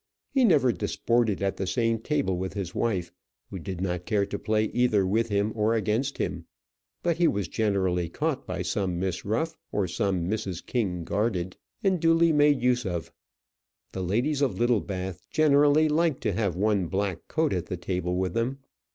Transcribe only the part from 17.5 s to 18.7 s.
at the table with them.